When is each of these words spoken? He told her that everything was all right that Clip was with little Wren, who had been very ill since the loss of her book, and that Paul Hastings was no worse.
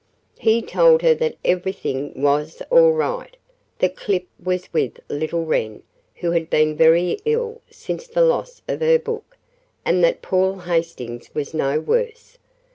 He 0.39 0.63
told 0.63 1.03
her 1.03 1.13
that 1.13 1.35
everything 1.45 2.11
was 2.19 2.63
all 2.71 2.91
right 2.93 3.37
that 3.77 3.95
Clip 3.95 4.25
was 4.43 4.67
with 4.73 4.99
little 5.09 5.45
Wren, 5.45 5.83
who 6.15 6.31
had 6.31 6.49
been 6.49 6.75
very 6.75 7.19
ill 7.23 7.61
since 7.69 8.07
the 8.07 8.23
loss 8.23 8.63
of 8.67 8.81
her 8.81 8.97
book, 8.97 9.37
and 9.85 10.03
that 10.03 10.23
Paul 10.23 10.57
Hastings 10.61 11.29
was 11.35 11.53
no 11.53 11.79
worse. 11.79 12.39